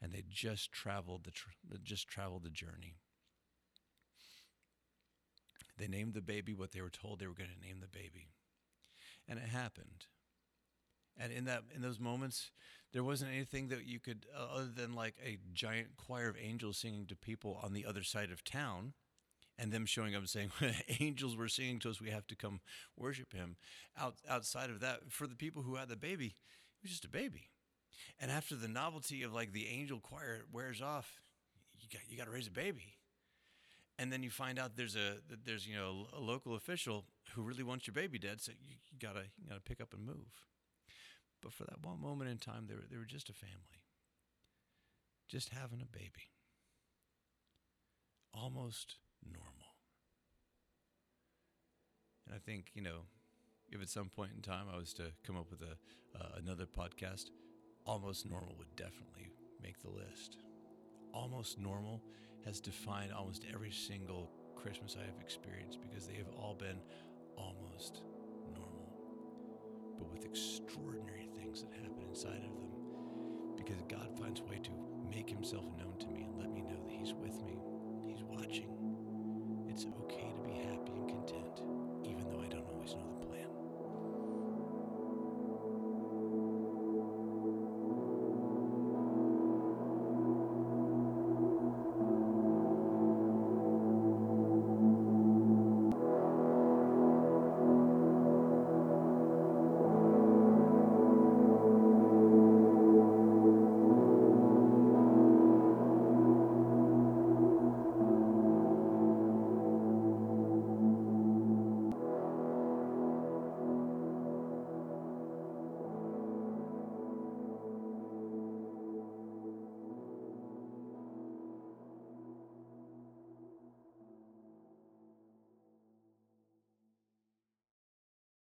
and 0.02 0.12
they 0.12 0.24
just 0.28 0.72
traveled 0.72 1.24
the 1.24 1.30
tr- 1.30 1.50
just 1.84 2.08
traveled 2.08 2.42
the 2.42 2.50
journey. 2.50 2.96
They 5.78 5.86
named 5.86 6.14
the 6.14 6.20
baby 6.20 6.52
what 6.52 6.72
they 6.72 6.80
were 6.80 6.90
told 6.90 7.18
they 7.18 7.26
were 7.26 7.34
going 7.34 7.50
to 7.50 7.66
name 7.66 7.78
the 7.80 7.86
baby, 7.86 8.28
and 9.28 9.38
it 9.38 9.48
happened. 9.48 10.06
And 11.16 11.32
in 11.32 11.44
that 11.44 11.62
in 11.74 11.82
those 11.82 12.00
moments, 12.00 12.50
there 12.92 13.04
wasn't 13.04 13.32
anything 13.32 13.68
that 13.68 13.86
you 13.86 14.00
could 14.00 14.26
uh, 14.36 14.56
other 14.56 14.70
than 14.74 14.94
like 14.94 15.14
a 15.24 15.38
giant 15.52 15.96
choir 15.96 16.28
of 16.28 16.36
angels 16.40 16.78
singing 16.78 17.06
to 17.06 17.16
people 17.16 17.60
on 17.62 17.72
the 17.72 17.86
other 17.86 18.02
side 18.02 18.30
of 18.30 18.44
town 18.44 18.94
and 19.58 19.70
them 19.70 19.86
showing 19.86 20.14
up 20.14 20.20
and 20.20 20.28
saying, 20.28 20.50
"Angels 21.00 21.36
were 21.36 21.48
singing 21.48 21.78
to 21.80 21.90
us. 21.90 22.00
We 22.00 22.10
have 22.10 22.26
to 22.28 22.36
come 22.36 22.60
worship 22.96 23.32
Him." 23.32 23.56
Out, 23.98 24.16
outside 24.28 24.70
of 24.70 24.80
that, 24.80 25.10
for 25.10 25.26
the 25.26 25.36
people 25.36 25.62
who 25.62 25.76
had 25.76 25.88
the 25.88 25.96
baby, 25.96 26.26
it 26.26 26.82
was 26.82 26.90
just 26.90 27.04
a 27.04 27.10
baby. 27.10 27.50
And 28.20 28.30
after 28.30 28.54
the 28.54 28.68
novelty 28.68 29.22
of 29.22 29.32
like 29.32 29.52
the 29.52 29.68
angel 29.68 29.98
choir 29.98 30.42
wears 30.52 30.80
off, 30.80 31.20
you 31.80 31.88
got 31.92 32.02
you 32.08 32.16
got 32.16 32.26
to 32.26 32.30
raise 32.30 32.46
a 32.46 32.52
baby. 32.52 32.96
And 33.98 34.12
then 34.12 34.22
you 34.22 34.30
find 34.30 34.58
out 34.58 34.76
there's 34.76 34.96
a 34.96 35.16
there's 35.44 35.66
you 35.66 35.76
know 35.76 36.06
a 36.16 36.20
local 36.20 36.54
official 36.54 37.04
who 37.34 37.42
really 37.42 37.62
wants 37.62 37.86
your 37.86 37.94
baby 37.94 38.18
dead, 38.18 38.40
so 38.40 38.52
you, 38.60 38.76
gotta 38.98 39.24
you 39.38 39.48
gotta 39.48 39.60
pick 39.60 39.80
up 39.80 39.92
and 39.92 40.04
move. 40.04 40.46
But 41.42 41.52
for 41.52 41.64
that 41.64 41.84
one 41.84 42.00
moment 42.00 42.30
in 42.30 42.38
time, 42.38 42.66
they 42.68 42.74
were 42.74 42.84
they 42.90 42.96
were 42.96 43.04
just 43.04 43.28
a 43.28 43.32
family, 43.32 43.82
just 45.28 45.50
having 45.50 45.82
a 45.82 45.86
baby, 45.86 46.30
almost 48.32 48.96
normal. 49.24 49.52
And 52.26 52.34
I 52.34 52.38
think, 52.38 52.70
you 52.74 52.82
know, 52.82 53.00
if 53.70 53.80
at 53.82 53.88
some 53.88 54.08
point 54.08 54.30
in 54.34 54.42
time 54.42 54.66
I 54.72 54.76
was 54.76 54.92
to 54.94 55.04
come 55.26 55.36
up 55.36 55.50
with 55.50 55.62
a 55.62 55.76
uh, 56.18 56.38
another 56.38 56.66
podcast, 56.66 57.30
almost 57.84 58.28
normal 58.28 58.54
would 58.58 58.74
definitely 58.76 59.30
make 59.62 59.80
the 59.80 59.90
list. 59.90 60.38
Almost 61.12 61.58
normal 61.58 62.02
has 62.44 62.60
defined 62.60 63.12
almost 63.12 63.44
every 63.52 63.70
single 63.70 64.30
Christmas 64.56 64.96
I 65.00 65.04
have 65.04 65.20
experienced 65.20 65.80
because 65.80 66.06
they 66.06 66.14
have 66.14 66.28
all 66.36 66.54
been 66.54 66.78
almost 67.36 68.02
normal, 68.54 68.92
but 69.98 70.10
with 70.12 70.24
extraordinary 70.24 71.28
things 71.36 71.62
that 71.62 71.72
happen 71.72 72.02
inside 72.08 72.42
of 72.44 72.54
them. 72.56 72.70
Because 73.56 73.82
God 73.88 74.08
finds 74.18 74.40
a 74.40 74.44
way 74.44 74.58
to 74.62 74.70
make 75.08 75.28
Himself 75.28 75.64
known 75.76 75.96
to 76.00 76.08
me 76.08 76.22
and 76.22 76.38
let 76.38 76.50
me 76.52 76.62
know 76.62 76.82
that 76.86 76.92
He's 76.92 77.14
with 77.14 77.42
me, 77.42 77.58
He's 78.06 78.22
watching. 78.22 78.70
It's 79.68 79.86
okay 79.86 80.32